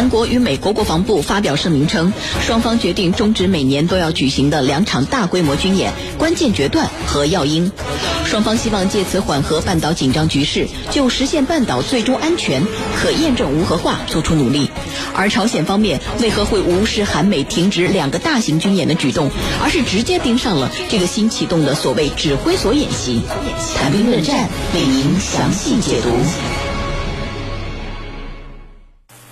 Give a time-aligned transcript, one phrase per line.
[0.00, 7.70] 韩国与美国国防部发表声明称，双方决定终止每年都要举行的两场大规模军演——关键决断和耀鹰。
[8.24, 12.66] 双方希望借此缓和半岛紧张局势，就实现半岛最终安全、
[12.96, 14.70] 可验证无核化做出努力。
[15.14, 19.30] 而朝鲜方面为何会无视韩美停止两个大型军演的举动，
[19.62, 23.20] 而是直接盯上了这个新启动的所谓指挥所演习？
[23.76, 26.08] 谈兵论战，为您详细解读。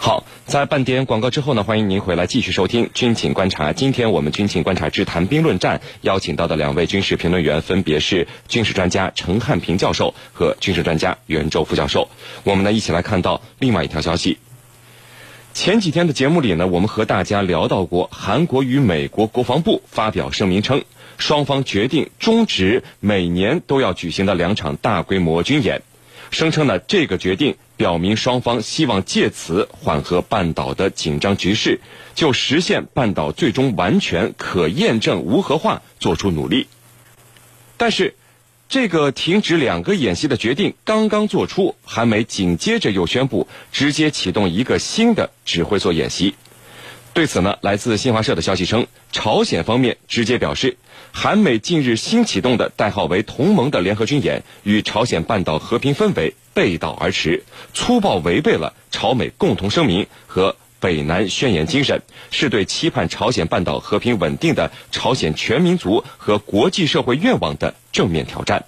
[0.01, 3.70] 好，在半点广告之后呢，欢迎您回来继续收听《军情观察》。
[3.75, 12.09] 今天我们《军情观察之谈兵论战》邀请到的两位军事评论员分别是军事专家陈汉平教授和军事专家袁周副教授。
[12.45, 14.38] 我们呢一起来看到另外一条消息。
[15.52, 20.85] 前几天的节目里呢，我们和大家聊到过，韩国与美国国防部发表声明称，
[21.19, 25.83] 双方决定终止每年都要举行的两场大规模军演，
[26.30, 27.56] 声称呢这个决定。
[27.78, 31.80] 表明双方希望借此缓和半岛的紧张局势，
[32.16, 36.66] 就实现半岛最终完全可验证无核化做出努力。
[37.76, 38.16] 但是，
[38.68, 46.34] 这个停止两个演习的决定刚刚做出，韩美紧接着又宣布直接启动一个新的指挥所演习。
[47.15, 50.79] 对此呢，来自新华社的消息称，朝鲜方面直接表示，
[51.12, 68.65] 韩美近日新启动的代号为“同盟”的联合军演，与朝鲜半岛和平氛围背道而驰，粗暴违背了朝美共同声明和北南宣言精神，是对期盼朝鲜半岛和平稳定的朝鲜全民族和国际社会愿望的正面挑战。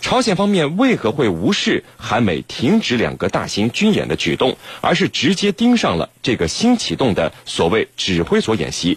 [0.00, 8.96] 朝鲜方面为何会无视韩美停止两个大型军演的举动，而是直接盯上了这个新启动的所谓指挥所演习？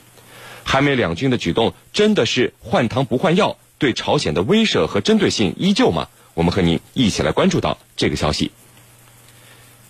[0.64, 6.08] 韩美两军的举动真的是换汤不换药，对朝鲜的威慑和针对性依旧吗？
[6.34, 8.52] 我们和您一起来关注到这个消息。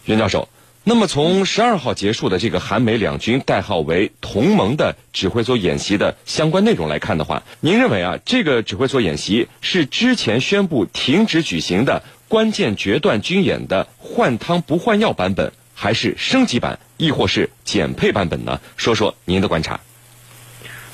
[0.05, 0.47] 袁教授。
[0.83, 18.59] 那么，从十二号结束的这个韩美两军代号为“同盟”的指挥所演习的相关内容来看的话，您认为啊，这个指挥所演习是之前宣布停止举行的关键决断军演的换汤不换药版本，还是升级版，亦或是减配版本呢？
[18.75, 19.81] 说说您的观察。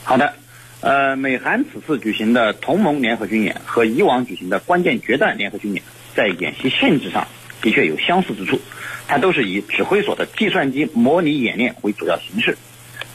[0.08, 0.36] 好的，
[0.80, 5.84] 呃，美韩此次举行的同盟联合军演和以往举行的关键决断联合军演，
[6.16, 7.28] 在演习性质上
[7.62, 8.58] 的确有相似之处。
[9.06, 12.58] 它都是以指挥所的计算机模拟演练为主要形式，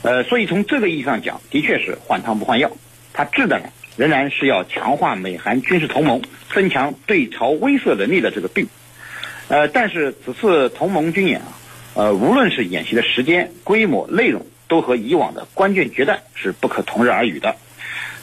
[0.03, 2.71] 呃，所以从这个意义上讲，的确是换汤不换药。
[3.15, 6.21] 它治的呢，仍然是要强化美韩军事同盟、
[6.53, 8.69] 增强对朝威慑能力的这个病。
[9.49, 11.57] 呃，但是此次同盟军演啊，
[11.95, 17.57] 呃，无论是演习的时间、规模、内容，都和以往的关键决断是不可同日而语的。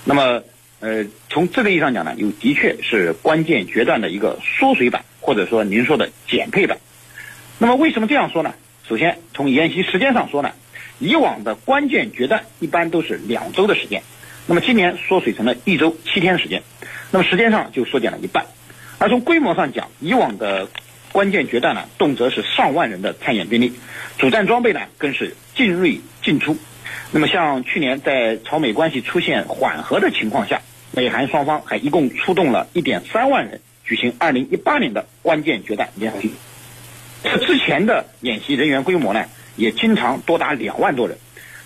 [0.03, 0.41] 那么，
[0.79, 6.79] 呃，从这个意义上讲呢，又的确是关键决断的一个缩水版，或者说您说的减配版。
[7.59, 8.55] 那么为什么这样说呢？
[8.87, 10.53] 首先从演习时间上说呢，
[10.97, 14.01] 以往的关键决断一般都是两周的时间，
[14.47, 16.63] 那么今年缩水成了一周七天时间，
[17.11, 18.43] 那么时间上就缩减了一半。
[18.97, 20.67] 而从规模上讲，以往的
[21.11, 23.71] 关键决断呢，动辄是上万人的参演兵力，
[24.17, 26.57] 主战装备呢更是精锐进出。
[27.11, 36.31] 那么像去年在朝美关系出现缓和的情况下，美韩双方还一共出动了一点三万人举行二零一八年的关键决战联合军。
[37.23, 39.25] 这之前的演习人员规模呢，
[39.55, 41.17] 也经常多达两万多人。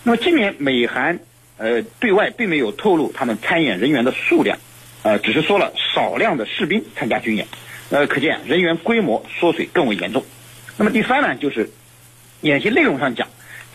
[0.04, 1.20] 那么今年美韩
[1.58, 4.58] 呃对外并没有透露他们参演人员的数量，
[5.04, 7.48] 呃只是说了少量的士兵参加军演，
[7.90, 10.24] 呃可见人员规模缩水更为严重。
[10.78, 11.70] 那么第三呢，就是
[12.42, 13.28] 演习内容上讲，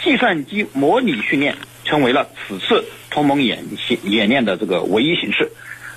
[0.03, 5.51] 计算机模拟训练成为了此次同盟演习演练的这个唯一形式，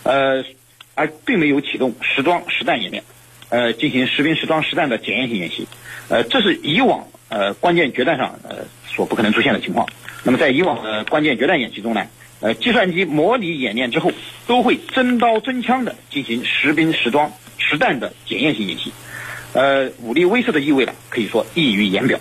[0.04, 0.44] 呃
[0.96, 3.04] 而并没有启动实装实弹演练。
[3.50, 5.68] 呃，进行实兵实装实弹的检验性演习，
[6.08, 9.86] 呃，这是以往呃关键决战上呃所不可能出现的情况。
[10.24, 12.08] 那么在以往的关键决战演习中呢，
[12.40, 14.10] 呃，计算机模拟演练之后，
[14.48, 18.94] 都会真刀真枪的进行实兵实装实弹的检验性演习，
[19.52, 22.18] 呃，武力威慑的意味呢，可以说溢于言表。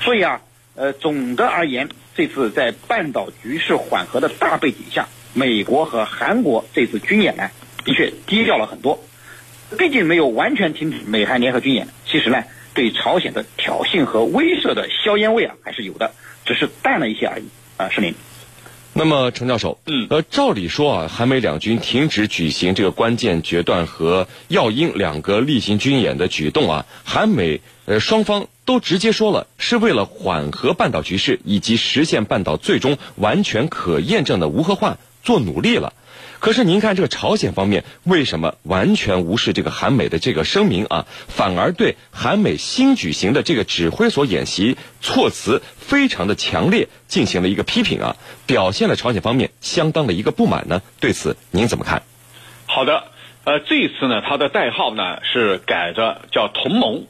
[0.00, 0.40] 所以啊，
[0.78, 7.50] 呃，总的而言，这次在半岛局势缓和的大背景下，美国和韩国这次军演呢，
[7.84, 9.02] 的确低调了很多。
[9.76, 12.44] 毕竟没有完全停止美韩联合军演，其实呢，
[12.74, 16.12] 对朝鲜的挑衅和威慑的硝烟味啊还是有的，
[16.44, 17.44] 只是淡了一些而已
[17.76, 17.88] 啊。
[17.88, 18.14] 是您。
[18.92, 35.94] 那么，程教授，嗯，呃，照理说啊，韩美两军停止举行这个关键决断和耀英两个例行军演的举动啊，韩美呃双方都直接说了，是为了缓和半岛局势以及实现半岛最终完全可验证的无核化做努力了。
[36.38, 50.82] 可是您看，这个朝鲜方面为什么完全无视这个韩美的这个声明啊，反而对韩美新举行的这个指挥所演习措辞非常的强烈进行了一个批评啊，表现了朝鲜方面相当的一个不满呢？
[51.00, 52.02] 对此您怎么看？
[52.66, 53.04] 好的，
[53.44, 57.06] 呃，这次呢，它的代号呢是改着叫同盟，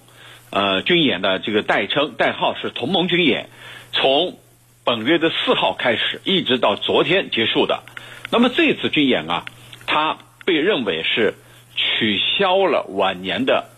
[0.51, 3.49] 呃，军演的这个代称代号是同盟军演，
[3.93, 4.39] 从
[4.85, 7.83] 本月的四号开始，一直到昨天结束的。
[8.31, 9.45] 那么这次军演啊，
[9.87, 11.35] 它被认为是
[11.77, 13.69] 取消了晚年的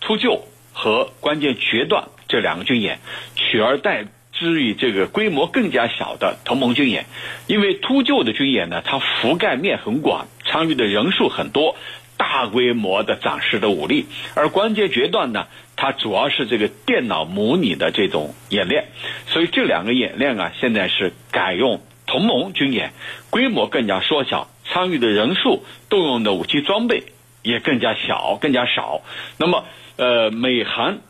[0.00, 0.40] 秃鹫
[0.72, 3.00] 和关键决断这两个军演，
[3.34, 7.06] 取而代之于这个规模更加小的同盟军演。
[7.46, 11.76] 因为秃鹫的军演呢，它覆盖面很广，参与的人数很多，
[12.16, 15.46] 大规模的展示的武力；而关键决断呢，
[15.76, 18.86] 它主要是这个电脑模拟的这种演练。
[19.26, 21.80] 所以这两个演练啊，现在是改用。
[22.08, 22.92] 同盟军演
[23.30, 27.02] 规模更加缩小，参与的人数、动用的武器装备
[27.42, 29.02] 也更加小、更加少。
[29.38, 29.64] 那么，
[29.96, 31.00] 呃，美韩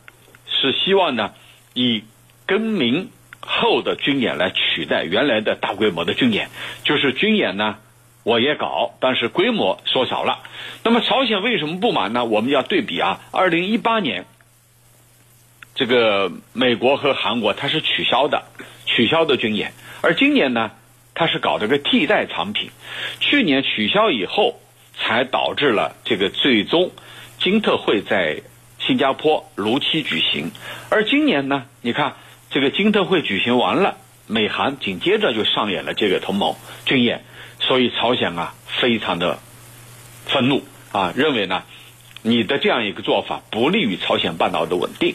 [0.47, 1.35] 是希望呢，
[1.75, 2.03] 以
[2.47, 3.11] 更名
[3.41, 6.49] 后的军演来取代原来的大规模的军演，
[6.83, 7.77] 就是军演呢，
[8.23, 10.39] 我也搞，但是规模缩小了。
[10.83, 12.25] 那么，朝鲜为什么不满呢？
[12.25, 14.25] 我们要对比啊，二零一八年，
[15.76, 18.43] 这个美国和韩国它是取消的，
[18.87, 20.73] 取消的军演，而今年呢？
[21.19, 22.70] 它是搞这个替代产品，
[23.20, 24.61] 去年取消以后，
[24.99, 26.90] 才导致了这个最终
[27.38, 28.43] 金特会在
[28.78, 30.50] 新加坡如期举行。
[30.90, 32.17] 而今年呢，你看
[32.50, 33.96] 这个金特会举行完了，
[34.26, 37.25] 美韩紧接着就上演了这个同盟军演，
[37.61, 39.38] 所以朝鲜啊非常的
[40.26, 40.62] 愤怒
[40.93, 41.62] 啊，认为呢
[42.26, 45.14] 你的这样一个做法不利于朝鲜半岛的稳定。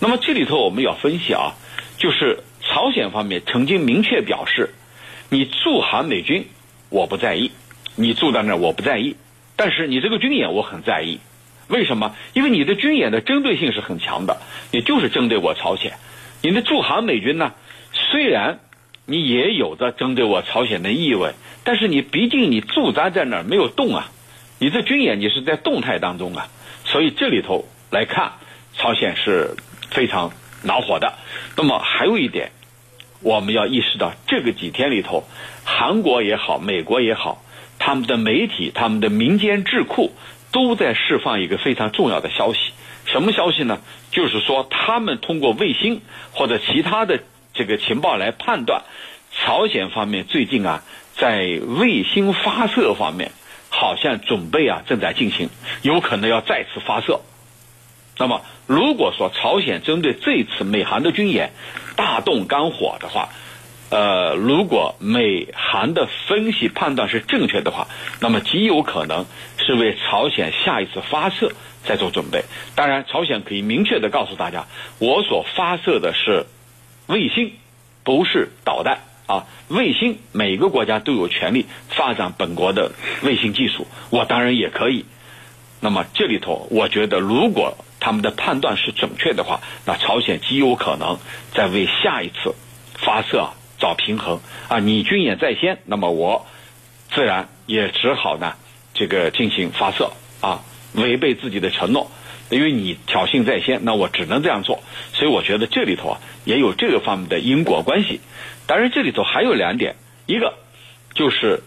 [0.00, 1.52] 那么这里头我们要分析啊，
[1.98, 4.70] 就是朝鲜方面曾经明确表示。
[5.28, 6.46] 你驻韩美军，
[6.88, 7.50] 我不在意；
[7.96, 9.16] 你驻在那儿，我不在意。
[9.56, 11.18] 但是你这个军演，我很在意。
[11.68, 12.14] 为什么？
[12.32, 15.94] 因为你的军演的针对性是很强的，也就是针对我朝鲜。
[16.42, 17.52] 你的驻韩美军呢，
[17.92, 18.60] 虽然
[19.04, 24.12] 你也有着针对我朝鲜的意味，但是你毕竟你驻扎在那儿没有动啊。
[24.58, 26.48] 你这军演你是在动态当中啊，
[26.84, 28.32] 所以这里头来看，
[28.74, 29.56] 朝鲜是
[29.90, 30.32] 非常
[30.62, 31.14] 恼火的。
[31.56, 32.50] 那么还有一点。
[33.22, 35.24] 我们要意识到，这个几天里头，
[35.64, 37.42] 韩国也好，美国也好，
[37.78, 40.12] 他们的媒体、他们的民间智库
[40.52, 42.58] 都在释放一个非常重要的消息。
[43.06, 43.80] 什么消息呢？
[44.10, 47.20] 就是说，他们通过卫星或者其他的
[47.54, 48.82] 这个情报来判断，
[49.32, 50.82] 朝鲜方面最近啊，
[51.16, 53.32] 在卫星发射方面，
[53.78, 55.50] 好像准备啊正在进行，
[55.82, 57.20] 有可能要再次发射。
[58.16, 61.52] 那么，如果说朝鲜针对这次美韩的军演
[61.94, 63.28] 大动肝火的话，
[63.90, 67.88] 呃，如果美韩的分析判断是正确的话，
[68.20, 69.26] 那么极有可能
[69.58, 71.52] 是为朝鲜下一次发射
[71.84, 72.44] 在做准备。
[72.74, 74.64] 当然，朝鲜可以明确的告诉大家，
[74.98, 76.46] 我所发射的是
[77.08, 77.52] 卫星，
[78.02, 79.46] 不是导弹啊。
[79.68, 82.92] 卫星每个国家都有权利发展本国的
[83.22, 85.04] 卫星技术，我当然也可以。
[85.80, 91.18] 那么这里头，我觉得如果他们的判断是准确的话，那朝鲜极有可能
[91.52, 92.54] 在为下一次
[92.94, 94.78] 发射找平衡啊！
[94.78, 96.46] 你军演在先，那么我
[97.12, 98.54] 自然也只好呢
[98.94, 100.62] 这个进行发射啊，
[100.94, 102.10] 违背自己的承诺，
[102.48, 104.82] 因为你挑衅在先，那我只能这样做。
[105.12, 108.20] 所以我觉得这里头啊也有这个方面的因果关系。
[108.66, 109.96] 当然这里头还有两点，
[110.26, 110.54] 一个
[111.14, 111.62] 就是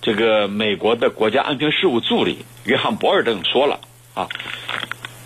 [0.00, 3.80] 这个美国的国家安全事务助理约翰博尔登说了
[4.14, 4.28] 啊。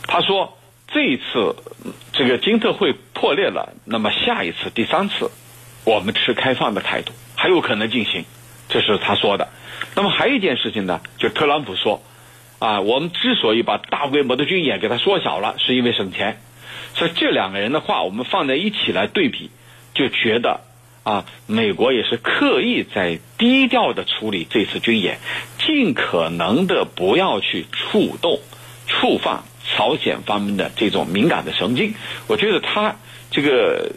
[0.06, 0.56] 他说
[0.88, 1.56] ：“这一次
[2.12, 5.30] 这个金特会破裂了，那么下一次第三次，
[5.84, 8.24] 我们持开放的态度，还有可能进行。”
[8.68, 9.48] 这是他说的。
[9.94, 12.02] 那么还有一件事情呢，就特朗普说
[12.60, 16.40] ：“啊，我们之所以把大规模的军演给它缩小了，是因为省钱。”
[16.94, 19.50] 所以这两个人的话，我们放在一起来对比，
[19.94, 20.60] 就觉得
[21.04, 25.18] 啊，美国也是刻意在低调的处理这次军演，
[25.64, 28.40] 尽可能的不要去触动、
[28.88, 29.44] 触犯。
[29.66, 31.94] 朝鲜方面的这种敏感的神经，
[32.26, 32.96] 我觉得他
[33.30, 33.92] 这个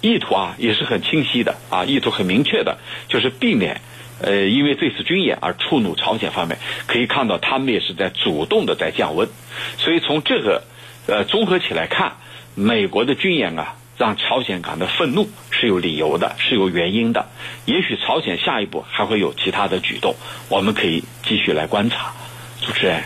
[0.00, 3.82] 意图啊也是很清晰的啊，意图很明确的，就是避免
[4.22, 6.58] 呃因为这次军演而触怒朝鲜方面。
[6.86, 9.28] 可以看到，他们也是在主动的在降温。
[9.76, 10.62] 所以从这个
[11.06, 12.16] 呃综合起来看，
[12.54, 17.26] 美国的军演啊，让朝鲜感到愤怒是有理由的，是有原因的。
[17.66, 20.14] 也许朝鲜下一步还会有其他的举动，
[20.48, 22.14] 我们可以继续来观察。
[22.62, 23.02] 主持人。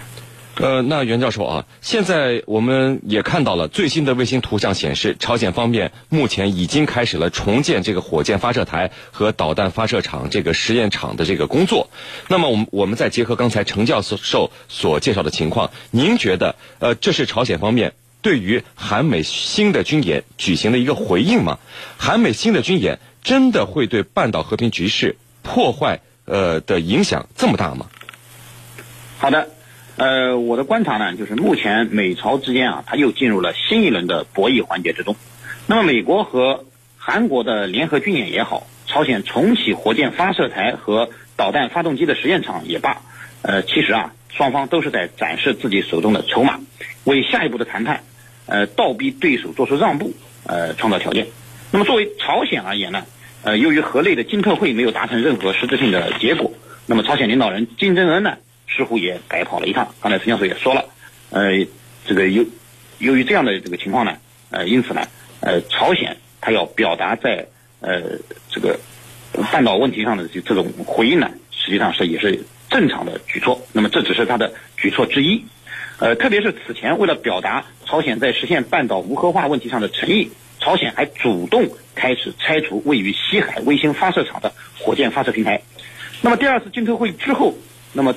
[0.54, 11.90] 呃，那袁教授啊，现在我们也看到了最新的卫星图像显示，朝鲜方面目前已经开始了重建这个火箭发射台和导弹发射场这个实验场的这个工作。
[12.28, 17.94] 那么，我们我们再结合刚才程教授所介绍的情况，您觉得呃，这是朝鲜方面
[18.25, 21.59] 对于韩美新的军演举行的一个回应吗？
[21.99, 27.85] 韩美新的军演真的会对半岛和平局势破坏呃的影响这么大吗？
[29.19, 29.50] 好的。
[29.97, 35.14] 呃，我的观察呢，就是目前美朝之间啊，它又进入了新一轮的博弈环节之中。
[35.66, 36.64] 那么，美国和
[36.97, 43.02] 韩国的联合军演也好，朝鲜重启火箭发射台和导弹发动机的实验场也罢，
[43.43, 46.59] 呃，其实啊，双方都是在展示自己手中的筹码，
[47.04, 48.02] 为下一步的谈判，
[48.46, 50.12] 呃，倒逼对手做出让步，
[50.46, 51.26] 呃，创造条件。
[51.70, 53.04] 那么，作为朝鲜而言呢，
[53.42, 56.52] 呃，由于河内的金特会没有达成任何实质性的结果，
[56.86, 58.36] 那么朝鲜领导人金正恩呢？
[58.66, 59.94] 似乎也白跑了一趟。
[60.00, 60.84] 刚才陈教授也说了，
[61.30, 61.66] 呃，
[62.06, 62.44] 这个由
[62.98, 64.16] 由于这样的这个情况呢，
[64.50, 65.06] 呃，因此呢，
[65.40, 67.46] 呃，朝鲜他要表达在
[67.80, 68.02] 呃
[68.50, 68.78] 这个
[69.50, 73.60] 半岛问题上的这这种回应呢，实际上是也是正常的举措。
[73.72, 75.44] 那么这只是他的举措之一。
[75.98, 85.62] 呃，特别是此前为了表达朝鲜在实现半岛无核化问题上的诚意，朝鲜还主动开始拆除位于西海卫星发射场的火箭发射平台。
[86.20, 87.54] 那么第二次金特会之后，
[87.92, 88.14] 那么。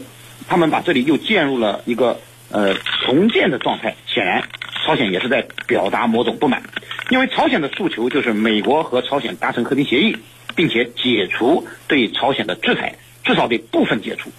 [0.50, 4.42] 他们把这里又建入了一个呃重建的状态，显然
[4.86, 6.64] 朝鲜也是在表达某种不满，
[7.10, 10.16] 因为朝鲜的诉求就是美国和朝鲜达成和平协议，
[10.56, 14.32] 并且解除对朝鲜的制裁，至少得部分解除，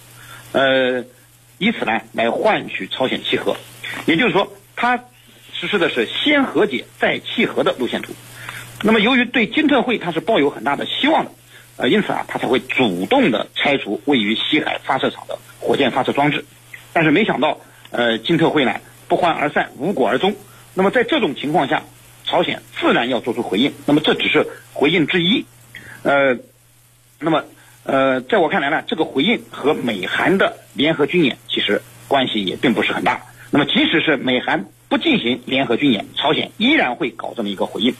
[0.53, 1.03] 呃，
[1.59, 3.55] 以此呢来换取朝鲜契合，
[4.07, 4.97] 也就是说，他
[5.53, 8.13] 实施的是先和解再契合的路线图。
[8.81, 11.31] 那么由于对金特会他是抱有很大的希望的，
[11.77, 15.37] 呃，因此啊，他才会主动的拆除位于西海发射场的。
[15.59, 16.45] 火箭发射装置，
[16.93, 17.59] 但是没想到，
[17.91, 18.73] 呃，金特会呢
[19.09, 20.33] 不欢而散，无果而终。
[20.73, 21.83] 那么在这种情况下，
[22.23, 23.73] 朝鲜自然要做出回应。
[23.85, 25.45] 那么这只是回应之一，
[26.03, 26.37] 呃，
[27.19, 27.43] 那么
[27.91, 33.19] 呃，在我看来呢，这个回应和美韩的联合军演其实关系也并不是很大。
[33.49, 37.95] 那么即使是美韩不进行联合军演，朝鲜依然会搞这么一个回应。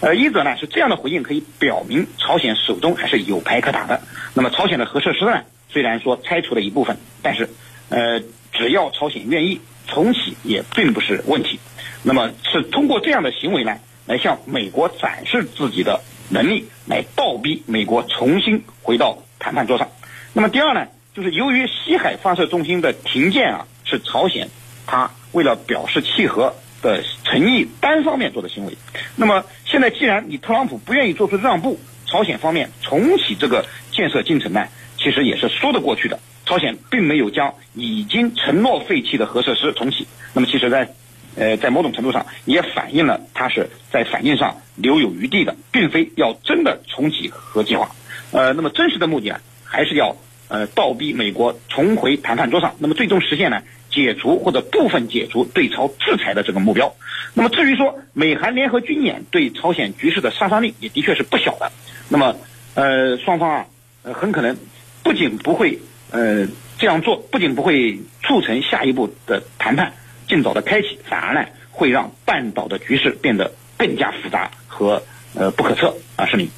[0.00, 4.00] 呃，一则呢是这样的回应可以表明朝鲜手中还是有牌可打的。
[4.34, 5.42] 那么朝鲜的核设施呢？
[5.68, 7.48] 虽然说拆除了一部分，但是，
[7.90, 8.20] 呃，
[8.52, 11.60] 只要朝鲜愿意重启，也并不是问题。
[12.02, 19.88] 那么是通过这样的行为呢，来向美国展示自己的能力，来倒逼美国重新回到谈判桌上。
[20.32, 24.48] 那么第二呢，就是由于西海发射中心的停建啊，是朝鲜
[24.86, 28.76] 他为了表示契合的诚意单方面做的行为。
[29.16, 34.66] 那么现在既然你特朗普不愿意做出让步，朝鲜方面重启这个建设进程呢？
[34.96, 36.18] 其实也是说得过去的。
[36.44, 40.88] 朝鲜并没有将已经承诺废弃的核设施重启，那么其实，在
[41.36, 47.90] 呃在某种程度上也反映了它是在反应上留有余地的，并非要真的重启核计划。
[48.30, 50.16] 呃，那么真实的目的啊，还是要
[50.48, 56.94] 呃倒逼美国重回谈判桌上，那么最终实现呢解除或者部分解除对朝制裁的这个目标。
[57.34, 61.72] 那么至于说美韩联合军演对朝鲜局势的杀伤力也的确是不小的。
[62.08, 62.36] 那么
[62.74, 63.66] 呃双方啊
[64.02, 64.56] 呃很可能。
[65.00, 65.78] 不仅不会
[66.10, 69.94] 呃这样做，不仅不会促成下一步的谈判
[70.28, 75.02] 尽早的开启，反而呢会让半岛的局势变得更加复杂和
[75.34, 76.50] 呃不可测啊，是明。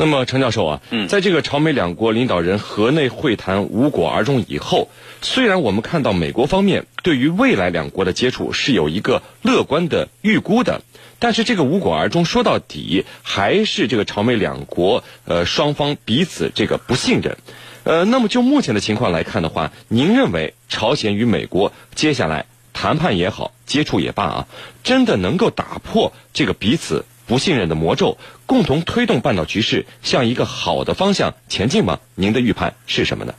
[0.00, 4.88] 那么程教授啊，嗯，在这个朝美两国领导人河内会谈无果而终以后，
[5.22, 10.82] 虽然我们看到美国方面对于未来两国的接触是有一个乐观的预估的，
[11.18, 17.36] 但是这个无果而终说到底还是这个朝美两国呃双方彼此这个不信任。
[17.82, 24.46] 呃，那么就目前的情况来看的话，您认为朝鲜与美国接下来谈判也好，接触也罢啊，
[24.84, 28.16] 真的能够打破这个彼此不信任的魔咒，
[28.46, 32.00] 共同推动半岛局势向一个好的方向前进吗？
[32.14, 33.34] 您的预判是什么呢？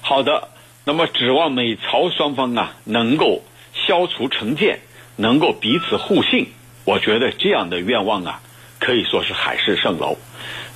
[0.00, 0.48] 好的，
[0.84, 3.42] 那么指望美朝双方啊能够
[3.74, 4.78] 消除成见，
[5.16, 6.46] 能够彼此互信，
[6.84, 8.40] 我觉得这样的愿望啊
[8.78, 10.16] 可以说是海市蜃楼。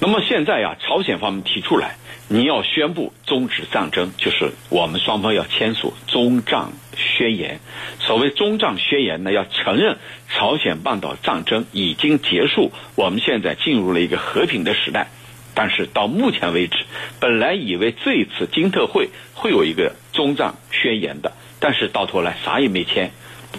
[0.00, 1.96] 那么现在啊，朝鲜方面提出来。
[2.30, 7.58] 你要宣布终止战争，就是我们双方要签署终战宣言。
[8.00, 9.96] 所谓终战宣言呢，要承认
[10.28, 15.08] 朝鲜半岛战争已经结束，我们现在进入了一个和平的时代。
[15.54, 16.84] 但是到目前为止，
[17.18, 23.10] 本来以为这一次金特会会有一个终战宣言的，但是到头来啥也没签，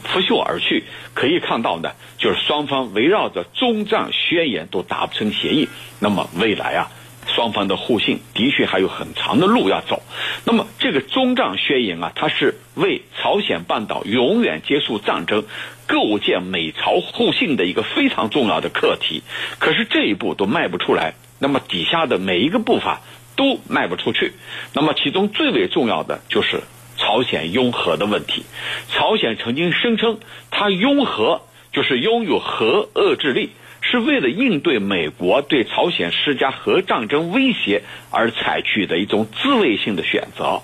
[0.04, 0.84] 拂袖而去。
[1.16, 5.68] 可以看到呢，就是双方围绕着终战宣言都达不成协议。
[6.00, 6.92] 那么未来啊。
[7.33, 10.01] 双方的互信的确还有很长的路要走。
[10.43, 15.45] 那么这个中战宣言啊，它是为朝鲜半岛永远结束战争、
[15.88, 19.24] 构建美朝互信的一个非常重要的课题。
[19.59, 23.01] 可是这一步都迈不出来，那么底下的每一个步伐
[23.36, 24.33] 都迈不出去。
[24.74, 26.62] 那么其中最为重要的就是
[26.98, 28.43] 朝鲜拥核的问题。
[28.89, 30.19] 朝鲜曾经声称，
[30.51, 33.51] 它拥核就是拥有核遏制力。
[33.81, 40.62] 是为了应对美国对朝鲜施加核战争威胁而采取的一种自卫性的选择。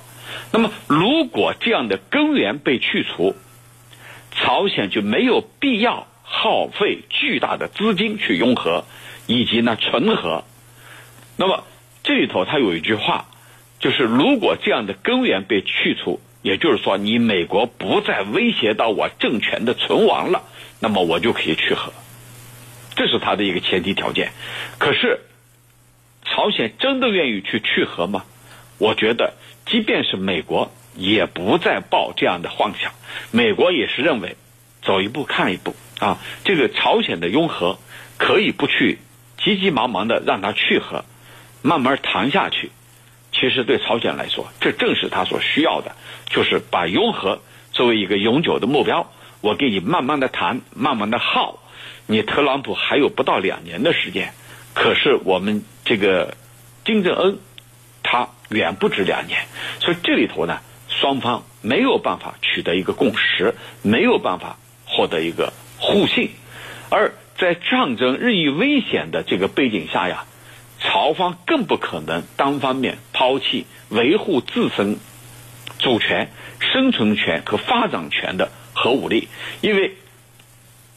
[0.52, 3.36] 那么，如果这样的根源被去除，
[4.32, 8.84] 朝鲜就没有必要耗费巨大的资金去拥核
[9.28, 10.44] 以及呢存核。
[11.38, 11.64] 那么
[12.04, 13.26] 这里头它有一句话，
[13.80, 20.44] 就是如果这样的根源被去除，也就是说你美国不再威胁到我政权的存亡了，
[20.80, 21.92] 那么我就可以去核。
[22.96, 24.32] 这是他的一个前提条件，
[24.80, 25.20] 可是
[26.24, 28.24] 朝鲜真的愿意去去核吗？
[28.78, 29.34] 我觉得，
[29.66, 32.92] 即便是美国也不再抱这样的幻想。
[33.32, 34.36] 美国也是认为，
[34.82, 36.20] 走一步看一步啊。
[36.44, 37.80] 这个朝鲜的拥核
[38.18, 39.00] 可以不去
[39.38, 41.06] 急急忙忙的让他去核，
[41.62, 42.72] 慢慢谈下去。
[43.32, 45.96] 其实对朝鲜来说，这正是他所需要的，
[46.28, 49.12] 就是把拥核作为一个永久的目标。
[49.46, 51.60] 我给你慢慢的谈，慢慢的耗。
[52.08, 54.34] 你特朗普还有不到两年的时间，
[54.74, 56.36] 可是我们这个
[56.84, 57.38] 金正恩
[58.02, 59.46] 他远不止两年，
[59.80, 66.32] 所以这里头呢，双方没有办法取得一个共识，没有办法获得一个互信，
[66.90, 70.26] 而在战争日益危险的这个背景下呀，
[70.80, 74.98] 朝方更不可能单方面抛弃维护自身
[75.78, 78.50] 主权、生存权和发展权的
[78.86, 79.28] 核武力，
[79.62, 79.96] 因为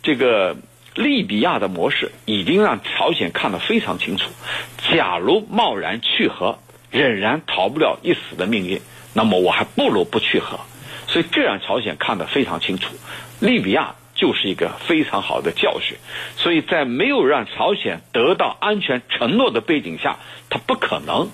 [0.02, 0.57] 这个。
[0.95, 4.30] 利比亚的模式已经让朝鲜看得非常清楚，
[4.90, 6.59] 假如贸然去核，
[6.90, 8.80] 仍然逃不了一死的命运，
[9.14, 10.59] 那么我还不如不去核。
[11.07, 12.97] 所以这让朝鲜看得非常清楚，
[13.38, 15.97] 利比亚就是一个非常好的教训。
[16.35, 20.18] 所以在没有让朝鲜得到安全承诺的背景下，
[20.50, 21.30] 他不可能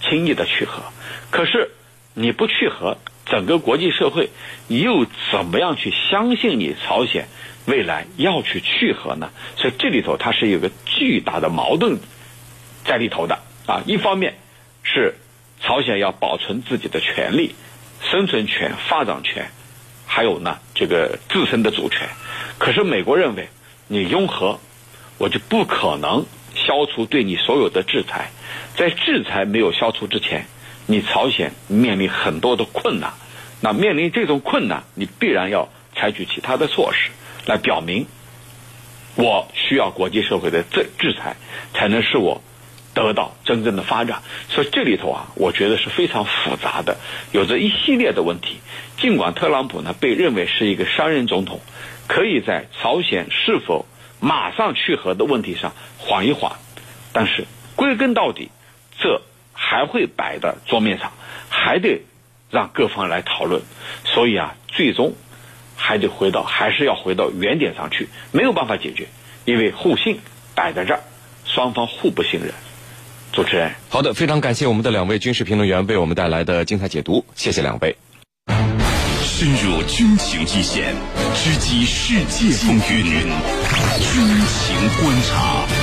[0.00, 0.84] 轻易的去核。
[1.32, 1.72] 可是
[2.14, 2.98] 你不去核，
[3.30, 4.30] 整个国际社会
[4.68, 7.28] 又怎么样去相信你朝鲜？
[7.66, 11.98] 未来要去去核呢，所以这里头它是有个巨大的矛盾
[12.84, 13.82] 在里头的啊。
[13.84, 14.38] 一方面
[14.82, 15.16] 是
[15.60, 17.54] 朝鲜要保存自己的权利、
[18.00, 19.50] 生存权、发展权，
[20.06, 22.08] 还有呢这个自身的主权。
[22.56, 23.48] 可是美国认为
[23.86, 24.58] 你拥核，
[25.18, 28.30] 我就不可能消除对你所有的制裁。
[28.76, 30.46] 在制裁没有消除之前，
[30.90, 33.12] 你朝鲜面临很多的困难。
[33.60, 37.10] 那面临这种困难，你必然要采取其他的措施。
[37.44, 38.06] 来表明，
[39.16, 41.36] 我需要国际社会的制制裁，
[41.74, 42.40] 才能使我
[42.94, 44.22] 得到真正的发展。
[44.48, 46.96] 所以这里头啊，我觉得是非常复杂的，
[47.32, 48.60] 有着一系列的问题。
[48.96, 51.60] 尽管特朗普呢被认为是一个商人总统，
[52.06, 53.86] 可以在朝鲜是否
[54.20, 56.52] 马上去核的问题上缓一缓，
[57.12, 57.44] 但是
[57.76, 58.50] 归根到底，
[58.98, 59.22] 这
[59.68, 61.12] 还会摆在桌面上，
[61.48, 62.02] 还得
[62.50, 63.62] 让各方来讨论。
[64.04, 65.14] 所以啊，最终。
[65.80, 69.06] 还得回到，还是要回到原点上去，没有办法解决，
[69.44, 70.18] 因为互信
[70.56, 71.00] 摆在这儿，
[71.44, 72.52] 双方互不信任。
[73.32, 77.96] 主持人，好的，非常感谢我们的两位军事评论员为我们带来的精彩解读，谢谢两位。
[79.22, 80.96] 深入军情一线，
[81.36, 83.04] 直击世界风云，
[84.02, 85.77] 军情观察。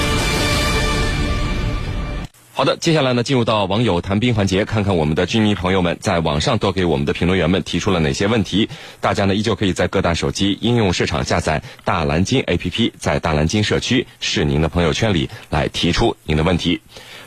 [2.57, 8.69] 好的，接下来呢，进入到网友谈兵环节，看看我们的军迷朋友们在网上都给我们的评论员们提出了哪些问题。
[9.01, 16.79] 大家呢，依旧可以在各大手机应用市场下载大蓝鲸 APP，在大蓝鲸社区是您的朋友圈里来提出您的问题。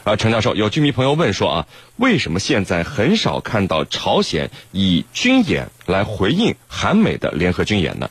[0.04, 8.08] 啊，陈教授，有居民朋友问说啊，为什么现在很少看到朝鲜以军演来回应韩美的联合军演呢？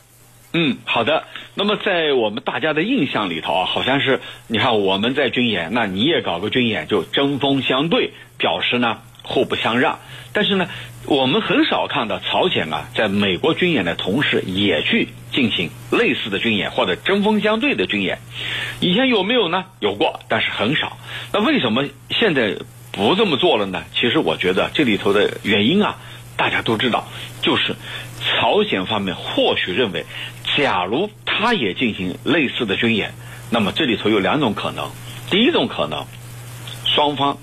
[0.52, 1.24] 嗯，好的。
[1.58, 9.98] 那么在我们大家的印象里头啊，好像是你看我们在军演，那你也搞个军演，就针锋相对，表示呢互不相让。
[10.32, 10.68] 但是呢，
[11.06, 18.20] 我们很少看到朝鲜啊，在美国军演的同时也去进行类似的军演或者针锋相对的军演。
[18.78, 19.64] 以前有没有呢？
[19.80, 20.96] 有过，但是很少。
[21.32, 22.56] 那为什么现在
[22.92, 23.82] 不这么做了呢？
[23.92, 25.96] 其实我觉得这里头的原因啊，
[26.36, 27.08] 大家都知道，
[27.42, 27.74] 就是。
[28.20, 30.04] 朝鲜方面或许认为，
[30.58, 33.14] 假如他也进行类似的军演，
[33.48, 34.90] 那么这里头有两种可能。
[35.30, 36.04] 第一种可能，
[36.84, 37.38] 双方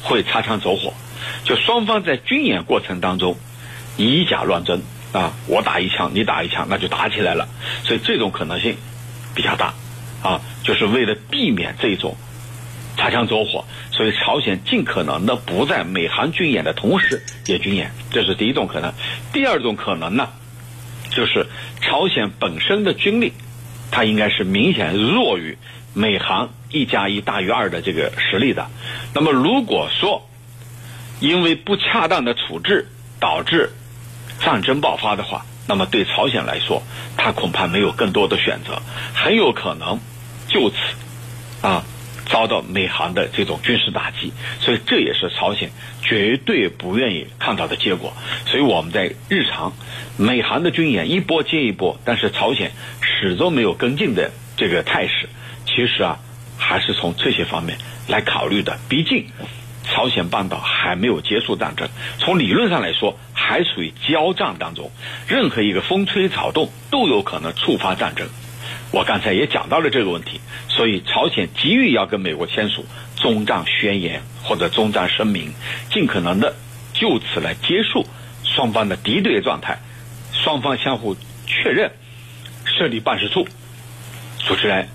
[0.00, 0.94] 会擦枪走火，
[1.42, 3.36] 就双方在军演过程当中
[3.96, 4.80] 以假乱真
[5.12, 7.48] 啊，我打一枪，你打一枪，那就打起来了。
[7.82, 8.76] 所以这种可能性
[9.34, 9.74] 比较大
[10.22, 12.16] 啊，就是为了避免这种
[12.96, 18.92] 擦枪走火，所以朝鲜尽可能的不在美韩军演的同时也军演，这是第一种可能。
[19.32, 20.28] 第二种可能呢，
[21.10, 21.46] 就是
[21.92, 23.34] 朝鲜本身的军力，
[23.90, 25.58] 它应该是明显弱于
[25.92, 28.70] 美韩一加一大于二的这个实力的。
[29.12, 30.26] 那么如果说
[31.20, 32.88] 因为不恰当的处置
[33.20, 33.72] 导致
[34.40, 36.82] 战争爆发的话，那么对朝鲜来说，
[37.18, 38.80] 它恐怕没有更多的选择，
[39.12, 40.00] 很有可能
[40.48, 40.76] 就此
[41.60, 41.84] 啊。
[42.32, 45.70] 遭到美韩的这种军事打击，所以这也是朝鲜
[46.02, 48.14] 绝对不愿意看到的结果。
[48.46, 49.74] 所以我们在日常，
[50.16, 55.28] 美韩的军演一波接一波，但是朝鲜始终没有跟进的这个态势。
[55.66, 56.18] 其实啊，
[56.56, 57.76] 还是从这些方面
[58.08, 58.78] 来考虑的。
[58.88, 59.26] 毕竟，
[59.84, 61.86] 朝鲜半岛还没有结束战争，
[62.18, 64.90] 从理论上来说还处于交战当中，
[65.28, 68.26] 任何一个风吹草动都有可能触发战争。
[68.92, 72.84] 我刚才也讲到了这个问题，所以朝鲜急于要跟美国签署
[73.16, 75.52] 中战宣言或者中战声明，
[75.90, 76.54] 尽可能的
[76.92, 78.06] 就此来结束
[78.44, 79.78] 双方的敌对状态，
[80.32, 81.90] 双方相互确认，
[82.66, 83.48] 设立办事处。
[84.38, 84.86] 主持人。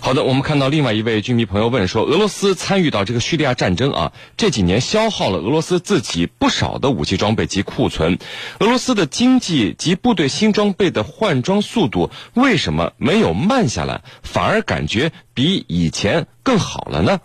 [0.00, 8.18] 好的，我们看到另外一位军迷朋友问说，俄罗斯参与到这个叙利亚战争啊，这几年消耗了俄罗斯自己不少的武器装备及库存，
[8.60, 17.20] 俄罗斯的经济及部队新装备的换装速度为什么没有慢下来，反而感觉比以前更好了呢？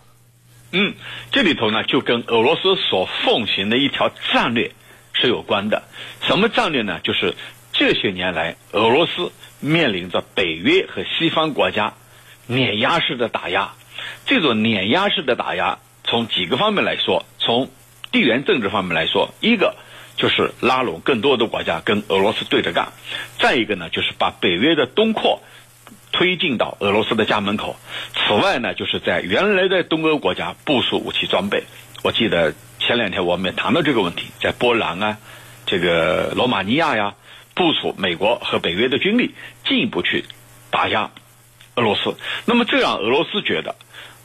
[0.72, 0.94] 嗯，
[1.30, 4.72] 这里头呢就跟俄罗斯所奉行的一条战略
[5.14, 5.84] 是有关的。
[6.20, 6.98] 什么战略呢？
[7.02, 7.34] 就是
[7.72, 11.94] 这些年来俄罗斯面临着北约和西方国家。
[12.46, 13.72] 碾压式的打压，
[14.26, 17.70] 这种碾压式的打压，从几个方面来说，从
[18.12, 19.74] 地缘政治方面来说，一个
[20.16, 22.92] 就是拉拢更多的国家跟俄罗斯对着干，
[23.38, 25.42] 再一个呢，就是把北约的东扩
[26.12, 27.76] 推进到俄罗斯的家门口。
[28.14, 31.64] 此外呢，就是在原来的东欧国家部署武器装备。
[32.02, 35.16] 我记得前两天我们也谈到这个问题，在波兰啊，
[35.66, 37.14] 这个罗马尼亚呀，
[37.54, 40.24] 部署美国和北约的军力，进一步去
[40.70, 41.10] 打压。
[41.76, 42.14] 俄罗斯，
[42.46, 43.74] 那么这让俄罗斯觉得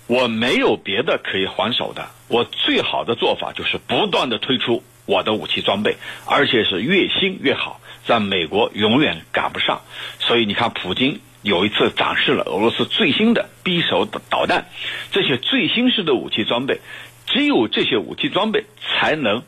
[0.08, 9.82] 我没有别的可以还手的，我最好的做法就是不断的推出我的武器装备，而且是越新越好，在美国永远赶不上。
[10.20, 14.68] 所以你看，普京有一次展示了俄罗斯最新的匕首导弹，
[15.12, 16.80] 这些最新式的武器装备，
[17.26, 19.44] 只有这些武器装备才能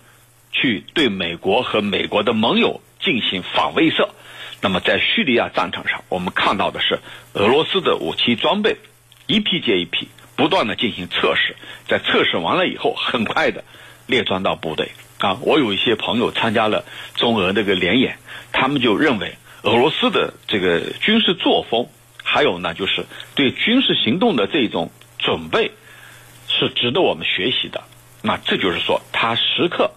[0.51, 4.09] 去对美国和美国的盟友进行反威慑。
[4.61, 6.99] 那么在叙利亚战场上，我们看到的是
[7.33, 8.77] 俄罗斯的武器装备
[9.25, 11.55] 一批接一批不断的进行测试，
[11.87, 13.63] 在测试完了以后，很快的
[14.05, 14.91] 列装到部队。
[15.17, 18.19] 啊，我有一些朋友参加了中俄这个联演，
[18.51, 21.87] 他们就认为俄罗斯的这个军事作风，
[22.23, 25.71] 还有呢就是对军事行动的这种准备，
[26.47, 27.83] 是值得我们学习的。
[28.21, 29.89] 那这就是说，他时刻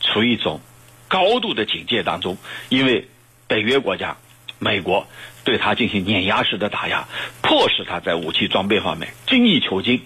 [0.00, 0.60] 处于一种
[1.06, 2.36] 高度的警戒当中，
[2.68, 3.06] 因为。
[3.48, 4.16] 北约国家，
[4.60, 5.08] 美国
[5.42, 7.08] 对他进行碾压式的打压，
[7.42, 10.02] 迫使他在武器装备方面精益求精，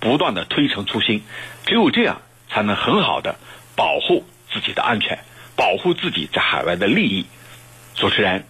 [0.00, 1.22] 不断的推陈出新。
[1.66, 3.38] 只有这样，才能很好的
[3.76, 5.18] 保护自己的安全，
[5.54, 7.26] 保护自己在海外的利益。
[7.94, 8.44] 主持人，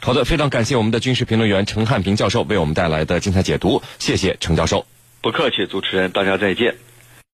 [0.00, 4.86] 好的，非常感谢我们的军事评论员陈汉平教授为我们带来的精彩解读，谢谢陈教授。
[5.22, 6.74] 不客气，主持人，大家再见。